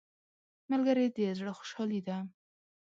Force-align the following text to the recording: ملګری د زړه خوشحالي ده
ملګری 0.71 1.05
د 1.15 1.17
زړه 1.37 1.51
خوشحالي 1.57 1.99
ده 2.07 2.17